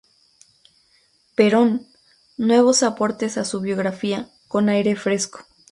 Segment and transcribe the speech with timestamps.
[1.35, 1.85] Perón,
[2.35, 5.45] nuevos aportes a su biografía "Con Aire Fresco".